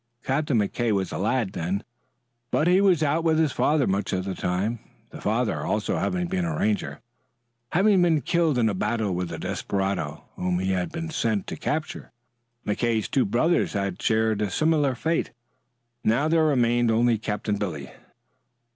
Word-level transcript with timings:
Captain 0.23 0.57
McKay 0.57 0.91
was 0.91 1.11
a 1.11 1.19
lad 1.19 1.53
then, 1.53 1.83
but 2.49 2.65
he 2.67 2.81
was 2.81 3.03
out 3.03 3.23
with 3.23 3.37
his 3.37 3.51
father 3.51 3.85
much 3.85 4.11
of 4.13 4.25
the 4.25 4.33
time, 4.33 4.79
the 5.11 5.21
father 5.21 5.63
also 5.63 5.97
having 5.97 6.25
been 6.25 6.43
a 6.43 6.57
Ranger, 6.57 6.99
having 7.73 8.01
been 8.01 8.21
killed 8.21 8.57
in 8.57 8.67
a 8.67 8.73
battle 8.73 9.13
with 9.13 9.31
a 9.31 9.37
desperado 9.37 10.23
whom 10.37 10.57
he 10.57 10.71
had 10.71 10.91
been 10.91 11.11
sent 11.11 11.45
to 11.45 11.55
capture. 11.55 12.11
Captain 12.65 12.89
McKay's 12.97 13.07
two 13.09 13.25
brothers 13.25 13.73
had 13.73 14.01
shared 14.01 14.41
a 14.41 14.49
similar 14.49 14.95
fate. 14.95 15.33
Now 16.03 16.27
there 16.27 16.45
remained 16.45 16.89
only 16.89 17.19
Captain 17.19 17.57
Billy. 17.57 17.91